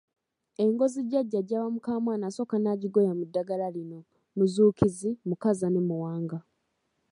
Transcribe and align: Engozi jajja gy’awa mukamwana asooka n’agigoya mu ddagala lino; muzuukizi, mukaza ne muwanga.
Engozi 0.63 0.99
jajja 1.11 1.41
gy’awa 1.47 1.69
mukamwana 1.75 2.23
asooka 2.29 2.55
n’agigoya 2.59 3.11
mu 3.19 3.23
ddagala 3.27 3.67
lino; 3.75 3.99
muzuukizi, 4.37 5.09
mukaza 5.27 5.67
ne 5.71 5.81
muwanga. 5.87 6.37